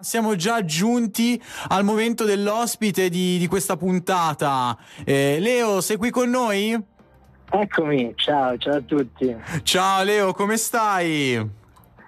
Siamo 0.00 0.34
già 0.34 0.64
giunti 0.64 1.40
al 1.68 1.84
momento 1.84 2.24
dell'ospite 2.24 3.10
di, 3.10 3.36
di 3.36 3.46
questa 3.46 3.76
puntata. 3.76 4.74
Eh, 5.04 5.36
Leo, 5.38 5.82
sei 5.82 5.98
qui 5.98 6.08
con 6.08 6.30
noi? 6.30 6.74
Eccomi, 7.50 8.14
ciao, 8.16 8.56
ciao 8.56 8.76
a 8.76 8.80
tutti. 8.80 9.36
Ciao 9.62 10.02
Leo, 10.02 10.32
come 10.32 10.56
stai? 10.56 11.32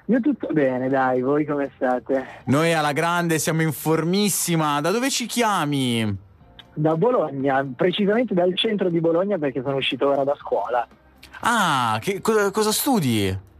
Io 0.06 0.20
tutto 0.20 0.48
bene, 0.52 0.88
dai, 0.88 1.20
voi 1.20 1.44
come 1.44 1.70
state? 1.76 2.26
Noi 2.46 2.72
alla 2.72 2.92
grande 2.92 3.38
siamo 3.38 3.60
in 3.60 3.72
formissima. 3.72 4.80
Da 4.80 4.90
dove 4.90 5.10
ci 5.10 5.26
chiami? 5.26 6.16
Da 6.72 6.96
Bologna, 6.96 7.62
precisamente 7.76 8.32
dal 8.32 8.56
centro 8.56 8.88
di 8.88 9.00
Bologna 9.00 9.36
perché 9.36 9.60
sono 9.62 9.76
uscito 9.76 10.08
ora 10.08 10.24
da 10.24 10.34
scuola. 10.40 10.88
Ah, 11.40 11.98
che, 12.00 12.22
cosa, 12.22 12.50
cosa 12.50 12.72
studi? 12.72 13.50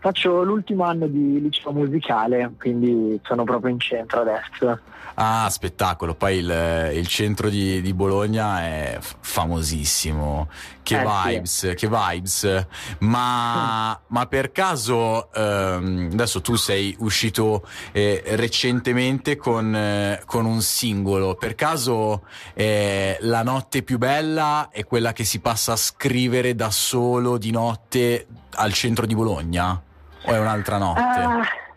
Faccio 0.00 0.44
l'ultimo 0.44 0.84
anno 0.84 1.08
di 1.08 1.40
liceo 1.40 1.72
musicale, 1.72 2.52
quindi 2.58 3.20
sono 3.24 3.42
proprio 3.44 3.72
in 3.72 3.80
centro 3.80 4.20
adesso. 4.20 4.78
Ah, 5.20 5.48
spettacolo. 5.50 6.14
Poi 6.14 6.36
il, 6.36 6.90
il 6.94 7.06
centro 7.08 7.48
di, 7.48 7.82
di, 7.82 7.92
Bologna 7.92 8.62
è 8.62 8.98
famosissimo. 9.00 10.48
Che 10.84 11.00
eh, 11.00 11.04
vibes, 11.04 11.68
sì. 11.68 11.74
che 11.74 11.88
vibes. 11.88 12.66
Ma, 13.00 13.98
mm. 14.00 14.04
ma 14.14 14.26
per 14.26 14.52
caso, 14.52 15.32
ehm, 15.32 16.10
adesso 16.12 16.40
tu 16.40 16.54
sei 16.54 16.94
uscito 17.00 17.66
eh, 17.90 18.22
recentemente 18.24 19.36
con, 19.36 19.74
eh, 19.74 20.22
con, 20.24 20.46
un 20.46 20.62
singolo. 20.62 21.34
Per 21.34 21.56
caso 21.56 22.22
eh, 22.54 23.18
la 23.22 23.42
notte 23.42 23.82
più 23.82 23.98
bella 23.98 24.68
è 24.70 24.84
quella 24.84 25.12
che 25.12 25.24
si 25.24 25.40
passa 25.40 25.72
a 25.72 25.76
scrivere 25.76 26.54
da 26.54 26.70
solo 26.70 27.38
di 27.38 27.50
notte 27.50 28.26
al 28.58 28.72
centro 28.72 29.06
di 29.06 29.14
Bologna? 29.14 29.80
O 30.24 30.32
è 30.32 30.38
un'altra 30.38 30.78
notte? 30.78 31.00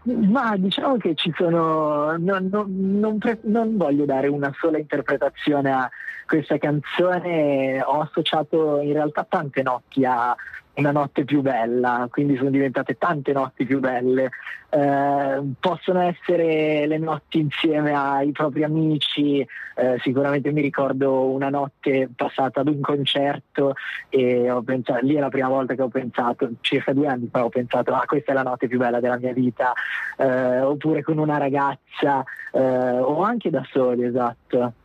Uh, 0.04 0.28
ma 0.28 0.56
diciamo 0.58 0.98
che 0.98 1.14
ci 1.16 1.32
sono. 1.38 2.18
Non, 2.18 2.50
non, 2.52 3.00
non, 3.00 3.18
pre- 3.20 3.40
non, 3.44 3.78
voglio 3.78 4.06
dare 4.06 4.28
una 4.28 4.52
sola 4.60 4.80
interpretazione 4.80 5.72
a 5.72 5.90
questa 6.32 6.58
canzone. 6.58 7.82
Ho 7.82 8.00
associato 8.00 8.80
in 8.80 8.94
realtà 8.94 9.26
tante 9.28 9.62
notti 9.64 10.06
a 10.06 10.34
una 10.76 10.94
notte 10.94 11.26
più 11.26 11.42
bella, 11.42 12.08
quindi 12.10 12.38
sono 12.38 12.50
diventate 12.50 12.98
tante 12.98 13.34
notti 13.34 13.66
più 13.66 13.82
belle. 13.82 14.30
Eh, 14.70 15.42
possono 15.60 16.00
essere 16.00 16.88
le 16.88 16.98
notti 16.98 17.40
insieme 17.40 17.94
ai 17.94 18.32
propri 18.32 18.64
amici, 18.64 19.46
eh, 19.76 19.98
sicuramente 20.00 20.54
mi 20.54 20.62
ricordo 20.62 21.26
una 21.26 21.50
notte 21.50 22.10
passata 22.16 22.62
ad 22.62 22.70
un 22.70 22.80
concerto 22.80 23.74
e 24.08 24.50
pensato, 24.64 25.06
lì 25.06 25.16
è 25.16 25.20
la 25.20 25.28
prima 25.28 25.50
volta 25.50 25.76
che 25.76 25.82
ho 25.82 25.90
pensato, 25.90 26.50
circa 26.62 26.94
due 26.94 27.08
anni 27.08 27.28
fa 27.30 27.44
ho 27.44 27.50
pensato, 27.50 27.94
ah 27.94 28.06
questa 28.06 28.32
è 28.32 28.34
la 28.34 28.44
notte 28.44 28.70
più 28.70 28.78
bella 28.78 29.02
della 29.02 29.18
mia 29.18 29.34
vita, 29.34 29.74
eh, 30.18 30.62
oppure 30.62 31.04
con 31.04 31.18
una 31.18 31.38
ragazza 31.38 32.24
eh, 32.54 32.62
o 32.62 33.22
anche 33.24 33.50
da 33.50 33.68
soli, 33.70 34.06
esatto. 34.06 34.76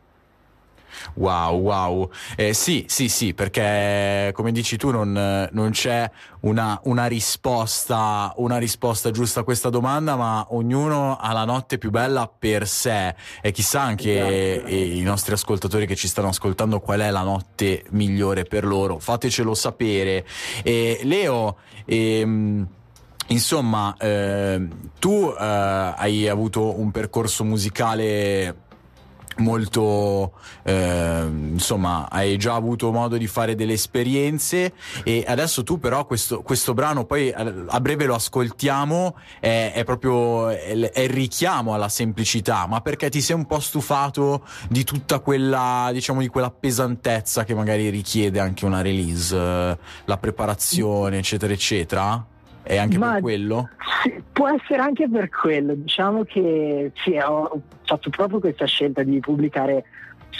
Wow, 1.15 1.59
wow. 1.59 2.11
Eh, 2.35 2.53
sì, 2.53 2.85
sì, 2.87 3.09
sì, 3.09 3.33
perché 3.33 4.31
come 4.33 4.51
dici 4.51 4.77
tu 4.77 4.91
non, 4.91 5.49
non 5.51 5.71
c'è 5.71 6.09
una, 6.41 6.79
una, 6.83 7.05
risposta, 7.07 8.33
una 8.37 8.57
risposta 8.57 9.11
giusta 9.11 9.41
a 9.41 9.43
questa 9.43 9.69
domanda, 9.69 10.15
ma 10.15 10.45
ognuno 10.49 11.17
ha 11.17 11.31
la 11.33 11.45
notte 11.45 11.77
più 11.77 11.89
bella 11.89 12.27
per 12.27 12.67
sé 12.67 13.15
e 13.41 13.51
chissà 13.51 13.81
anche 13.81 14.55
esatto. 14.57 14.73
i 14.73 15.01
nostri 15.01 15.33
ascoltatori 15.33 15.85
che 15.85 15.95
ci 15.95 16.07
stanno 16.07 16.29
ascoltando 16.29 16.79
qual 16.79 17.01
è 17.01 17.09
la 17.09 17.23
notte 17.23 17.83
migliore 17.89 18.43
per 18.43 18.65
loro. 18.65 18.99
Fatecelo 18.99 19.53
sapere. 19.53 20.25
E, 20.63 20.99
Leo, 21.03 21.57
ehm, 21.85 22.67
insomma, 23.27 23.95
eh, 23.97 24.67
tu 24.99 25.33
eh, 25.37 25.43
hai 25.43 26.27
avuto 26.27 26.79
un 26.79 26.91
percorso 26.91 27.43
musicale 27.43 28.65
molto 29.37 30.33
eh, 30.63 31.23
insomma 31.25 32.09
hai 32.09 32.37
già 32.37 32.55
avuto 32.55 32.91
modo 32.91 33.17
di 33.17 33.27
fare 33.27 33.55
delle 33.55 33.73
esperienze. 33.73 34.73
E 35.03 35.23
adesso 35.27 35.63
tu 35.63 35.79
però 35.79 36.05
questo, 36.05 36.41
questo 36.41 36.73
brano 36.73 37.05
poi 37.05 37.31
a 37.31 37.79
breve 37.79 38.05
lo 38.05 38.15
ascoltiamo 38.15 39.15
è, 39.39 39.71
è 39.73 39.83
proprio 39.83 40.49
è, 40.49 40.91
è, 40.91 41.01
il 41.01 41.09
richiamo 41.09 41.73
alla 41.73 41.89
semplicità. 41.89 42.67
Ma 42.67 42.81
perché 42.81 43.09
ti 43.09 43.21
sei 43.21 43.35
un 43.35 43.45
po' 43.45 43.59
stufato 43.59 44.45
di 44.69 44.83
tutta 44.83 45.19
quella 45.19 45.89
diciamo 45.91 46.21
di 46.21 46.27
quella 46.27 46.51
pesantezza 46.51 47.43
che 47.43 47.53
magari 47.53 47.89
richiede 47.89 48.39
anche 48.39 48.65
una 48.65 48.81
release 48.81 49.35
la 49.35 50.17
preparazione 50.17 51.17
eccetera 51.17 51.53
eccetera? 51.53 52.25
È 52.67 52.75
anche 52.75 52.97
Ma, 52.97 53.13
per 53.13 53.21
quello? 53.21 53.69
Può 54.37 54.47
essere 54.49 54.83
anche 54.83 55.09
per 55.09 55.29
quello. 55.29 55.73
Diciamo 55.73 56.23
che 56.23 56.91
sì, 57.03 57.17
ho 57.17 57.59
fatto 57.83 58.11
proprio 58.11 58.39
questa 58.39 58.65
scelta 58.65 59.01
di 59.01 59.19
pubblicare 59.19 59.85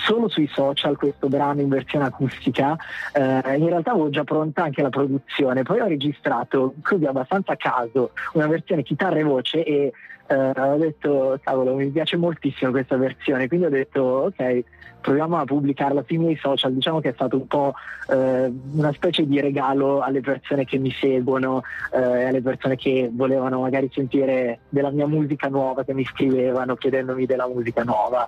solo 0.06 0.30
sui 0.30 0.47
social 0.47 0.96
questo 0.96 1.28
brano 1.28 1.62
in 1.62 1.69
versione 1.69 2.06
acustica. 2.06 2.78
Eh, 3.13 3.58
in 3.58 3.68
realtà 3.68 3.91
avevo 3.91 4.09
già 4.09 4.24
pronta 4.24 4.63
anche 4.63 4.81
la 4.81 4.90
produzione, 4.90 5.63
poi 5.63 5.80
ho 5.80 5.88
registrato 5.88 6.74
così 6.81 7.06
abbastanza 7.06 7.53
a 7.53 7.58
caso 7.58 8.12
una 8.34 8.47
versione 8.47 8.84
chitarra 8.84 9.18
e 9.18 9.24
voce 9.24 9.63
e 9.63 9.91
eh, 10.28 10.36
ho 10.36 10.78
detto 10.78 11.40
cavolo 11.41 11.74
mi 11.75 11.88
piace 11.90 12.18
moltissimo 12.18 12.72
questa 12.72 12.97
versione, 12.97 13.47
quindi 13.47 13.66
ho 13.66 13.69
detto 13.69 14.02
ok 14.02 14.63
proviamo 15.07 15.38
a 15.38 15.46
pubblicarla 15.46 16.03
sui 16.06 16.18
miei 16.18 16.36
social, 16.36 16.74
diciamo 16.74 17.00
che 17.00 17.09
è 17.09 17.13
stato 17.13 17.38
un 17.38 17.47
po' 17.47 17.74
eh, 18.09 18.52
una 18.74 18.91
specie 18.91 19.25
di 19.25 19.40
regalo 19.40 20.02
alle 20.02 20.19
persone 20.19 20.66
che 20.66 20.78
mi 20.78 20.91
seguono, 20.91 21.63
eh, 21.94 22.25
alle 22.25 22.41
persone 22.41 22.75
che 22.75 23.09
volevano 23.13 23.62
magari 23.62 23.90
sentire 23.94 24.59
della 24.68 24.91
mia 24.91 25.07
musica 25.07 25.47
nuova, 25.47 25.86
che 25.86 25.94
mi 25.94 26.03
scrivevano 26.03 26.75
chiedendomi 26.75 27.25
della 27.25 27.47
musica 27.47 27.84
nuova. 27.84 28.28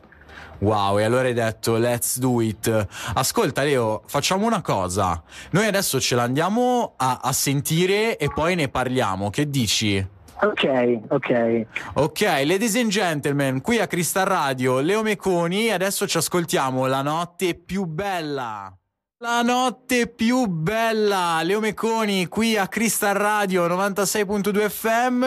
Wow, 0.59 0.99
e 0.99 1.03
allora 1.03 1.27
hai 1.27 1.33
detto 1.33 1.77
let's 1.77 2.19
do 2.19 2.41
it. 2.41 2.87
Ascolta 3.13 3.63
Leo, 3.63 4.03
facciamo 4.05 4.45
una 4.45 4.61
cosa. 4.61 5.21
Noi 5.51 5.65
adesso 5.65 5.99
ce 5.99 6.15
l'andiamo 6.15 6.93
a, 6.97 7.19
a 7.21 7.31
sentire 7.31 8.17
e 8.17 8.29
poi 8.33 8.55
ne 8.55 8.67
parliamo. 8.67 9.29
Che 9.29 9.49
dici? 9.49 10.05
Ok, 10.41 10.99
ok. 11.09 11.65
Ok, 11.95 12.21
ladies 12.21 12.75
and 12.75 12.89
gentlemen, 12.89 13.61
qui 13.61 13.77
a 13.79 13.87
Crystal 13.87 14.25
Radio, 14.25 14.79
Leo 14.79 15.01
Meconi, 15.01 15.69
adesso 15.69 16.07
ci 16.07 16.17
ascoltiamo 16.17 16.85
La 16.85 17.01
notte 17.01 17.55
più 17.55 17.85
bella. 17.85 18.73
La 19.21 19.41
notte 19.41 20.07
più 20.07 20.45
bella, 20.45 21.41
Leo 21.43 21.59
Meconi 21.59 22.27
qui 22.27 22.55
a 22.55 22.69
Crystal 22.69 23.13
Radio 23.13 23.67
96.2 23.67 24.69
FM. 24.69 25.25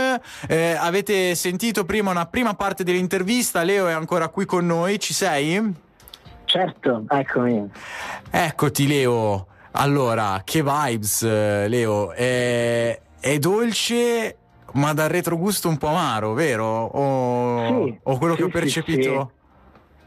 Eh, 0.48 0.72
avete 0.72 1.34
sentito 1.34 1.84
prima 1.84 2.10
una 2.10 2.25
prima 2.25 2.54
parte 2.54 2.84
dell'intervista, 2.84 3.62
Leo 3.62 3.88
è 3.88 3.92
ancora 3.92 4.28
qui 4.28 4.47
con 4.47 4.64
noi, 4.64 4.98
ci 4.98 5.12
sei? 5.12 5.75
Certo, 6.47 7.04
eccomi. 7.06 7.70
Eccoti 8.31 8.88
Leo. 8.88 9.47
Allora, 9.72 10.41
che 10.42 10.62
vibes 10.62 11.22
Leo? 11.22 12.12
È, 12.12 12.98
è 13.20 13.38
dolce 13.38 14.36
ma 14.72 14.94
dal 14.94 15.10
retrogusto 15.10 15.69
un 15.69 15.76
po' 15.76 15.88
amaro, 15.88 16.32
vero? 16.32 16.64
O, 16.66 17.84
sì, 17.84 17.98
o 18.04 18.16
quello 18.16 18.36
sì, 18.36 18.41
che 18.41 18.44
ho 18.47 18.48
percepito? 18.48 19.32
Sì, 19.34 19.41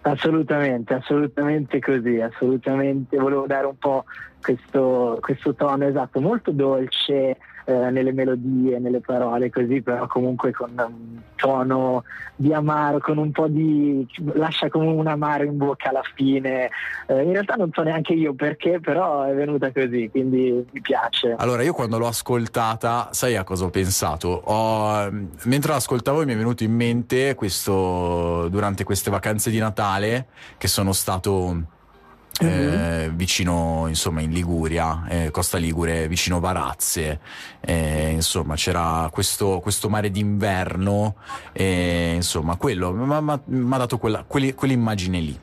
assolutamente, 0.09 0.93
assolutamente 0.93 1.79
così, 1.79 2.19
assolutamente. 2.19 3.17
Volevo 3.17 3.45
dare 3.47 3.65
un 3.65 3.77
po' 3.77 4.05
questo, 4.41 5.17
questo 5.21 5.53
tono 5.55 5.85
esatto, 5.85 6.21
molto 6.21 6.51
dolce, 6.51 7.37
eh, 7.65 7.89
nelle 7.89 8.11
melodie, 8.11 8.79
nelle 8.79 9.01
parole, 9.01 9.49
così, 9.49 9.81
però 9.81 10.07
comunque 10.07 10.51
con 10.51 10.71
un 10.75 11.19
tono 11.35 12.03
di 12.35 12.53
amaro, 12.53 12.99
con 12.99 13.17
un 13.17 13.31
po' 13.31 13.47
di... 13.47 14.07
lascia 14.33 14.69
come 14.69 14.87
un 14.87 15.07
amaro 15.07 15.43
in 15.43 15.57
bocca 15.57 15.89
alla 15.89 16.03
fine. 16.15 16.69
Eh, 17.07 17.23
in 17.23 17.31
realtà 17.31 17.55
non 17.55 17.71
so 17.73 17.81
neanche 17.81 18.13
io 18.13 18.33
perché, 18.33 18.79
però 18.79 19.23
è 19.23 19.33
venuta 19.33 19.71
così, 19.71 20.09
quindi 20.09 20.65
mi 20.71 20.81
piace. 20.81 21.35
Allora, 21.37 21.63
io 21.63 21.73
quando 21.73 21.97
l'ho 21.97 22.07
ascoltata, 22.07 23.09
sai 23.11 23.35
a 23.35 23.43
cosa 23.43 23.65
ho 23.65 23.69
pensato? 23.69 24.27
Ho, 24.27 25.09
mentre 25.43 25.71
l'ascoltavo 25.73 26.23
mi 26.23 26.33
è 26.33 26.37
venuto 26.37 26.63
in 26.63 26.73
mente 26.73 27.35
questo, 27.35 28.47
durante 28.49 28.83
queste 28.83 29.09
vacanze 29.09 29.49
di 29.49 29.57
Natale, 29.57 30.27
che 30.57 30.67
sono 30.67 30.93
stato 30.93 31.73
eh, 32.39 33.11
vicino 33.13 33.85
insomma 33.87 34.21
in 34.21 34.31
Liguria, 34.31 35.05
eh, 35.07 35.31
Costa 35.31 35.57
Ligure, 35.57 36.07
vicino 36.07 36.39
Varazze, 36.39 37.19
eh, 37.61 38.09
insomma 38.11 38.55
c'era 38.55 39.09
questo, 39.11 39.59
questo 39.61 39.89
mare 39.89 40.11
d'inverno, 40.11 41.15
insomma 41.53 42.55
quello 42.57 42.91
mi 42.91 43.73
ha 43.73 43.77
dato 43.77 43.97
quella, 43.97 44.23
quell'immagine 44.27 45.19
lì. 45.19 45.39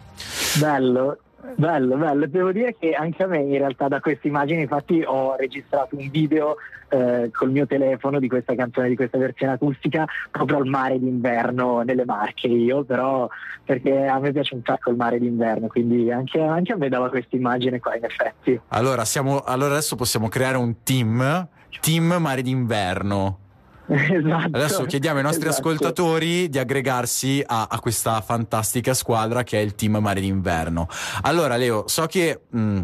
Bello, 0.59 1.19
Bello, 1.57 1.97
bello. 1.97 2.27
Devo 2.27 2.53
dire 2.53 2.77
che 2.79 2.93
anche 2.93 3.23
a 3.23 3.27
me 3.27 3.39
in 3.39 3.59
realtà 3.59 3.89
da 3.89 4.01
queste 4.01 4.29
immagini, 4.29 4.63
infatti 4.63 5.03
ho 5.05 5.35
registrato 5.37 5.97
un 5.97 6.09
video 6.11 6.57
eh, 6.89 7.31
col 7.33 7.51
mio 7.51 7.67
telefono 7.67 8.19
di 8.19 8.29
questa 8.29 8.55
canzone, 8.55 8.89
di 8.89 8.97
questa 8.97 9.19
versione 9.19 9.53
acustica, 9.53 10.07
proprio 10.31 10.59
al 10.59 10.67
mare 10.67 10.99
d'inverno 10.99 11.83
nelle 11.83 12.05
Marche 12.05 12.47
io, 12.47 12.85
però 12.85 13.29
perché 13.65 14.07
a 14.07 14.19
me 14.19 14.33
piace 14.33 14.55
un 14.55 14.63
sacco 14.65 14.91
il 14.91 14.97
mare 14.97 15.19
d'inverno, 15.19 15.67
quindi 15.67 16.11
anche, 16.11 16.41
anche 16.41 16.73
a 16.73 16.77
me 16.77 16.89
dava 16.89 17.09
questa 17.09 17.37
immagine 17.37 17.81
qua 17.81 17.97
in 17.97 18.05
effetti. 18.05 18.61
Allora, 18.69 19.05
siamo, 19.05 19.41
allora 19.41 19.73
adesso 19.73 19.97
possiamo 19.97 20.29
creare 20.29 20.57
un 20.57 20.83
team, 20.83 21.49
team 21.81 22.17
mare 22.19 22.43
d'inverno. 22.43 23.39
Esatto, 23.93 24.57
Adesso 24.57 24.85
chiediamo 24.85 25.19
ai 25.19 25.25
nostri 25.25 25.49
esatto. 25.49 25.69
ascoltatori 25.69 26.49
di 26.49 26.59
aggregarsi 26.59 27.43
a, 27.45 27.67
a, 27.69 27.81
questa 27.81 28.21
fantastica 28.21 28.95
squadra 28.95 29.43
che 29.43 29.59
è 29.59 29.63
il 29.63 29.75
team 29.75 29.97
Mare 29.97 30.21
d'Inverno. 30.21 30.89
Allora, 31.23 31.57
Leo, 31.57 31.85
so 31.87 32.07
che. 32.07 32.41
Mh, 32.49 32.83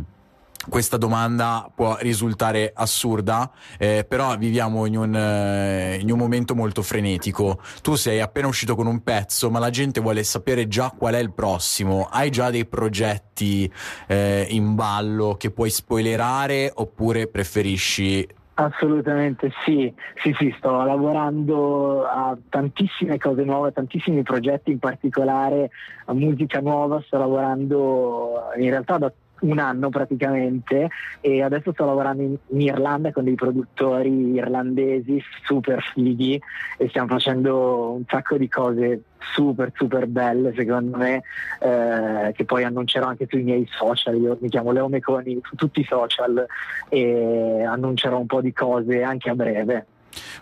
questa 0.68 0.98
domanda 0.98 1.70
può 1.74 1.96
risultare 2.00 2.72
assurda, 2.74 3.50
eh, 3.78 4.04
però 4.06 4.36
viviamo 4.36 4.84
in 4.84 4.98
un, 4.98 5.14
eh, 5.14 5.98
in 5.98 6.10
un, 6.10 6.18
momento 6.18 6.54
molto 6.54 6.82
frenetico. 6.82 7.60
Tu 7.80 7.94
sei 7.94 8.20
appena 8.20 8.48
uscito 8.48 8.74
con 8.74 8.86
un 8.86 9.02
pezzo, 9.02 9.50
ma 9.50 9.60
la 9.60 9.70
gente 9.70 10.00
vuole 10.00 10.22
sapere 10.24 10.68
già 10.68 10.92
qual 10.96 11.14
è 11.14 11.18
il 11.18 11.32
prossimo. 11.32 12.08
Hai 12.10 12.28
già 12.30 12.50
dei 12.50 12.66
progetti 12.66 13.70
eh, 14.08 14.46
in 14.50 14.74
ballo 14.74 15.36
che 15.38 15.50
puoi 15.50 15.70
spoilerare 15.70 16.70
oppure 16.74 17.28
preferisci 17.28 18.26
Assolutamente 18.60 19.52
sì, 19.64 19.94
sì, 20.20 20.34
sì, 20.36 20.52
sto 20.58 20.82
lavorando 20.82 22.04
a 22.04 22.36
tantissime 22.48 23.16
cose 23.16 23.44
nuove, 23.44 23.70
tantissimi 23.70 24.24
progetti 24.24 24.72
in 24.72 24.80
particolare 24.80 25.70
a 26.06 26.12
musica 26.12 26.58
nuova, 26.58 27.00
sto 27.06 27.18
lavorando 27.18 28.50
in 28.56 28.68
realtà 28.70 28.98
da 28.98 29.12
un 29.40 29.58
anno 29.58 29.88
praticamente 29.88 30.88
e 31.20 31.42
adesso 31.42 31.72
sto 31.72 31.84
lavorando 31.84 32.22
in, 32.22 32.36
in, 32.48 32.60
Irlanda 32.60 33.12
con 33.12 33.24
dei 33.24 33.34
produttori 33.34 34.32
irlandesi 34.32 35.22
super 35.44 35.82
fighi 35.94 36.40
e 36.76 36.88
stiamo 36.88 37.08
facendo 37.08 37.92
un 37.92 38.04
sacco 38.06 38.36
di 38.36 38.48
cose 38.48 39.02
super 39.32 39.72
super 39.74 40.06
belle 40.06 40.52
secondo 40.54 40.96
me 40.96 41.22
eh, 41.60 42.32
che 42.32 42.44
poi 42.44 42.64
annuncerò 42.64 43.06
anche 43.06 43.26
sui 43.28 43.42
miei 43.42 43.66
social. 43.70 44.16
Io 44.16 44.38
mi 44.40 44.48
chiamo 44.48 44.72
Leo 44.72 44.88
Meconi 44.88 45.40
su 45.42 45.56
tutti 45.56 45.80
i 45.80 45.84
social 45.84 46.46
e 46.88 47.62
annuncerò 47.62 48.18
un 48.18 48.26
po' 48.26 48.40
di 48.40 48.52
cose 48.52 49.02
anche 49.02 49.30
a 49.30 49.34
breve 49.34 49.86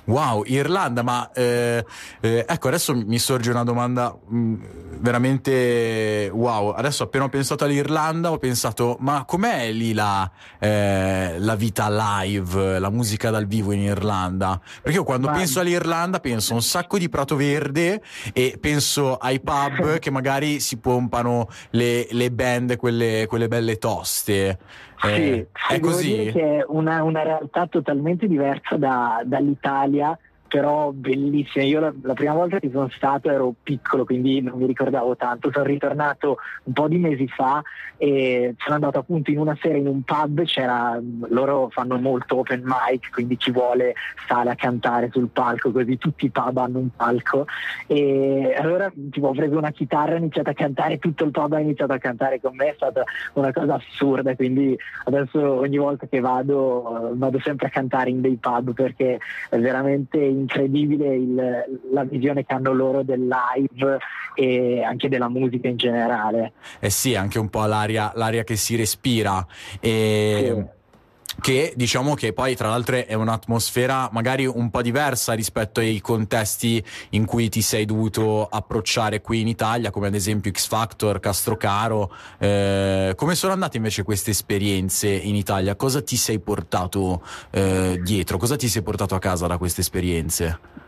Wow, 0.07 0.45
Irlanda, 0.47 1.03
ma 1.03 1.31
eh, 1.33 1.85
eh, 2.21 2.45
ecco 2.47 2.69
adesso 2.69 2.95
mi 2.95 3.19
sorge 3.19 3.51
una 3.51 3.65
domanda 3.65 4.17
mh, 4.27 4.39
mm, 4.39 4.55
veramente 5.01 6.31
wow. 6.33 6.71
Adesso 6.71 7.05
appena 7.05 7.25
ho 7.25 7.29
pensato 7.29 7.65
all'Irlanda 7.65 8.31
ho 8.31 8.39
pensato 8.39 8.97
ma 9.01 9.25
com'è 9.25 9.73
lì 9.73 9.93
la, 9.93 10.31
eh, 10.61 11.37
la 11.39 11.55
vita 11.57 11.89
live, 11.91 12.79
la 12.79 12.91
musica 12.91 13.31
dal 13.31 13.47
vivo 13.47 13.73
in 13.73 13.81
Irlanda? 13.81 14.61
Perché 14.81 14.99
io 14.99 15.05
quando 15.05 15.27
ma... 15.27 15.35
penso 15.35 15.59
all'Irlanda 15.59 16.21
penso 16.21 16.53
a 16.53 16.57
un 16.57 16.63
sacco 16.63 16.99
di 16.99 17.09
prato 17.09 17.35
verde 17.35 18.01
e 18.33 18.59
penso 18.61 19.17
ai 19.17 19.41
pub 19.41 19.99
che 19.99 20.11
magari 20.11 20.61
si 20.61 20.77
pompano 20.77 21.49
le, 21.71 22.07
le 22.13 22.31
band, 22.31 22.77
quelle, 22.77 23.27
quelle 23.27 23.49
belle 23.49 23.77
toste. 23.79 24.59
Sì, 24.99 25.09
eh, 25.09 25.49
è 25.69 25.81
così? 25.81 26.31
Che 26.33 26.59
è 26.59 26.65
una, 26.67 27.03
una 27.03 27.23
realtà 27.23 27.67
totalmente 27.67 28.27
diversa 28.27 28.77
da, 28.77 29.23
dall'Italia 29.25 30.19
però 30.57 30.91
bellissime. 30.91 31.67
Io 31.67 31.81
la, 31.81 31.93
la, 32.01 32.15
prima 32.15 32.33
volta 32.33 32.59
che 32.59 32.71
sono 32.73 32.89
stato 32.89 33.29
ero 33.29 33.53
piccolo, 33.63 34.07
quindi 34.07 34.41
non 34.41 34.57
mi 34.57 34.65
ricordavo 34.65 35.15
tanto. 35.15 35.51
Sono 35.53 35.67
ritornato 35.67 36.39
un 36.63 36.73
po' 36.73 36.89
di 36.89 36.97
mesi 36.97 37.29
fa 37.29 37.63
e 37.99 38.55
sono 38.57 38.77
andato 38.77 38.99
appunto 38.99 39.31
in 39.31 39.39
una 39.39 39.55
sera 39.61 39.77
in 39.77 39.87
un 39.87 40.01
pub, 40.01 40.45
c'era, 40.45 40.99
loro 41.29 41.69
fanno 41.71 41.99
molto 41.99 42.39
open 42.39 42.63
mic, 42.65 43.11
quindi 43.13 43.37
chi 43.37 43.51
vuole 43.51 43.93
stare 44.25 44.49
a 44.49 44.55
cantare 44.55 45.11
sul 45.13 45.29
palco, 45.29 45.71
così 45.73 45.99
tutti 45.99 46.25
i 46.25 46.31
pub 46.31 46.57
hanno 46.57 46.79
un 46.79 46.89
palco. 46.97 47.45
E 47.87 48.55
allora 48.59 48.91
tipo, 49.11 49.29
ho 49.29 49.33
preso 49.33 49.59
una 49.59 49.73
chitarra, 49.73 50.15
ho 50.15 50.17
iniziato 50.17 50.49
a 50.49 50.55
cantare, 50.55 50.99
tutto 50.99 51.25
il 51.25 51.33
pub 51.33 51.53
ha 51.53 51.61
iniziato 51.61 51.93
a 51.93 51.99
cantare 51.99 52.41
con 52.41 52.57
me, 52.57 52.71
è 52.71 52.75
stata 52.77 53.03
una 53.35 53.53
cosa 53.53 53.75
assurda, 53.75 54.35
quindi 54.35 54.75
adesso 55.05 55.59
ogni 55.59 55.77
volta 55.77 56.07
che 56.07 56.21
vado 56.21 57.11
vado 57.13 57.41
sempre 57.41 57.67
a 57.67 57.71
cantare 57.71 58.09
in 58.09 58.23
dei 58.23 58.39
pub 58.41 58.73
perché 58.73 59.19
è 59.51 59.59
veramente 59.59 60.19
incredibile 60.47 61.15
il, 61.15 61.81
la 61.93 62.05
visione 62.05 62.45
che 62.45 62.55
hanno 62.55 62.73
loro 62.73 63.03
del 63.03 63.27
live 63.27 63.99
e 64.35 64.83
anche 64.83 65.09
della 65.09 65.29
musica 65.29 65.67
in 65.67 65.77
generale. 65.77 66.53
Eh 66.79 66.91
sì, 66.91 67.17
anche 67.17 67.39
un 67.39 67.51
po' 67.51 67.67
l'aria, 67.67 68.13
l'aria 68.15 68.45
che 68.45 68.57
si 68.57 68.77
respira. 68.77 69.45
E... 69.81 70.53
Sì 70.55 70.75
che 71.41 71.73
diciamo 71.77 72.15
che 72.15 72.33
poi 72.33 72.57
tra 72.57 72.69
l'altro 72.69 72.97
è 72.97 73.15
un'atmosfera 73.15 74.09
magari 74.13 74.47
un 74.47 74.71
po' 74.71 74.83
diversa 74.83 75.33
rispetto 75.35 75.81
ai 75.81 76.01
contesti 76.01 76.83
in 77.11 77.25
cui 77.25 77.49
ti 77.49 77.63
sei 77.63 77.85
dovuto 77.85 78.47
approcciare 78.47 79.21
qui 79.21 79.41
in 79.41 79.49
Italia, 79.49 79.91
come 79.91 80.07
ad 80.07 80.15
esempio 80.15 80.51
X 80.51 80.67
Factor, 80.67 81.21
Castrocaro. 81.21 82.13
Eh, 82.39 83.13
come 83.17 83.35
sono 83.35 83.53
andate 83.53 83.77
invece 83.77 84.03
queste 84.03 84.31
esperienze 84.31 85.09
in 85.09 85.35
Italia? 85.35 85.77
Cosa 85.77 86.03
ti 86.03 86.17
sei 86.17 86.39
portato 86.39 87.23
eh, 87.51 88.01
dietro? 88.03 88.39
Cosa 88.39 88.57
ti 88.57 88.69
sei 88.69 88.83
portato 88.83 89.15
a 89.15 89.19
casa 89.19 89.47
da 89.47 89.59
queste 89.59 89.83
esperienze? 89.83 90.85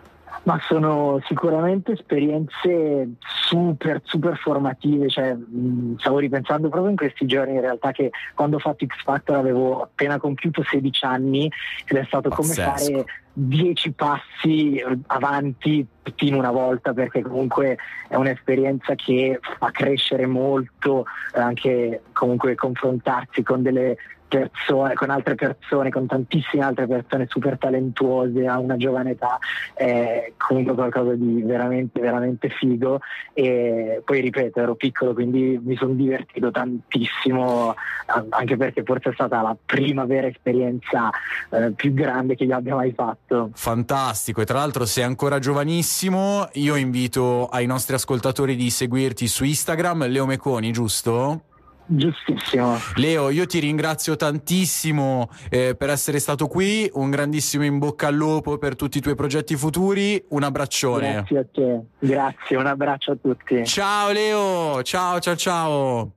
Ma 0.49 0.59
sono 0.67 1.21
sicuramente 1.27 1.93
esperienze 1.93 3.17
super, 3.19 4.01
super 4.05 4.35
formative, 4.39 5.11
cioè, 5.11 5.35
mh, 5.35 5.99
stavo 5.99 6.21
ripensando 6.21 6.71
proprio 6.71 6.89
in 6.89 6.97
questi 6.97 7.27
giorni 7.27 7.57
in 7.57 7.61
realtà 7.61 7.93
che 7.93 8.11
quando 8.35 8.57
ho 8.57 8.59
fatto 8.59 8.87
X 8.87 9.03
Factor 9.03 9.37
avevo 9.37 9.83
appena 9.83 10.19
compiuto 10.19 10.63
16 10.63 11.05
anni 11.05 11.53
ed 11.85 11.99
è 11.99 12.05
stato 12.05 12.31
Pazzesco. 12.31 12.63
come 12.63 12.79
fare 12.79 13.05
10 13.35 13.93
passi 13.93 14.83
avanti 15.09 15.87
tutti 16.03 16.27
in 16.27 16.35
una 16.35 16.51
volta 16.51 16.95
perché 16.95 17.21
comunque 17.21 17.77
è 18.09 18.15
un'esperienza 18.15 18.95
che 18.95 19.39
fa 19.59 19.71
crescere 19.71 20.25
molto, 20.25 21.05
eh, 21.35 21.41
anche 21.41 22.05
comunque 22.15 22.55
confrontarsi 22.55 23.43
con 23.43 23.63
delle 23.63 23.99
persone, 24.29 24.95
con 24.95 25.11
altre 25.11 25.35
persone, 25.35 25.91
con 25.91 26.07
tantissime 26.07 26.63
altre 26.63 26.87
persone 26.87 27.27
super 27.29 27.59
talentuose 27.59 28.47
a 28.47 28.59
una 28.59 28.77
giovane 28.77 29.13
età, 29.13 29.39
è 29.75 30.33
comunque 30.37 30.75
qualcosa 30.75 31.15
di 31.15 31.43
veramente, 31.43 32.01
veramente 32.01 32.49
figo. 32.51 33.01
E 33.33 34.03
poi 34.05 34.21
ripeto, 34.21 34.61
ero 34.61 34.75
piccolo, 34.75 35.15
quindi 35.15 35.59
mi 35.63 35.77
sono 35.77 35.95
divertito 35.95 36.51
tantissimo, 36.51 37.75
anche 38.29 38.57
perché 38.57 38.83
forse 38.83 39.11
è 39.11 39.13
stata 39.15 39.41
la 39.43 39.57
prima 39.65 40.05
vera 40.05 40.27
esperienza 40.27 41.11
eh, 41.51 41.73
più 41.73 41.93
grande 41.95 42.37
che 42.37 42.45
io 42.45 42.55
abbia 42.55 42.75
mai 42.75 42.93
fatto. 42.93 43.51
Fantastico, 43.55 44.41
e 44.41 44.45
tra 44.45 44.59
l'altro 44.59 44.85
sei 44.85 45.05
ancora 45.05 45.39
giovanissimo, 45.39 46.49
io 46.53 46.77
invito 46.77 47.47
ai 47.47 47.67
nostri 47.67 47.95
ascoltatori 47.95 48.57
di 48.57 48.71
seguirti 48.71 49.27
su 49.27 49.45
Instagram, 49.45 50.09
Leo 50.09 50.27
Meconi, 50.27 50.71
giusto? 50.73 51.43
Giustissimo. 51.91 52.77
Leo, 52.97 53.31
io 53.31 53.47
ti 53.47 53.59
ringrazio 53.61 54.15
tantissimo 54.15 55.31
eh, 55.49 55.75
per 55.75 55.89
essere 55.89 56.19
stato 56.19 56.47
qui, 56.47 56.89
un 56.95 57.11
grandissimo 57.11 57.65
in 57.65 57.79
bocca 57.79 58.09
al 58.09 58.15
lupo 58.15 58.59
per 58.59 58.77
tutti 58.77 58.99
i 58.99 59.01
tuoi 59.01 59.15
progetti 59.15 59.57
futuri, 59.57 60.23
un 60.29 60.43
abbraccione. 60.43 61.13
Grazie 61.13 61.39
a 61.39 61.47
te, 61.51 61.81
grazie, 61.99 62.57
un 62.57 62.67
abbraccio 62.67 63.13
a 63.13 63.17
tutti. 63.17 63.65
Ciao 63.65 64.13
Leo, 64.13 64.83
ciao 64.83 65.19
ciao 65.19 65.37
ciao. 65.37 66.13